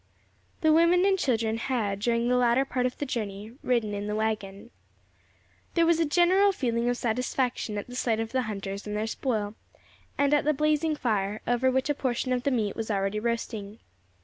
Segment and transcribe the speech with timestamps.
[0.61, 4.15] The women and children had, during the latter part of the journey, ridden in the
[4.15, 4.71] waggons.
[5.75, 9.05] There was a general feeling of satisfaction at the sight of the hunters and their
[9.05, 9.53] spoil,
[10.17, 13.77] and at the blazing fire, over which a portion of the meat was already roasting.